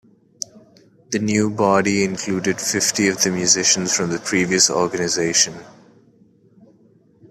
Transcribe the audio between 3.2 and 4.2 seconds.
the musicians from the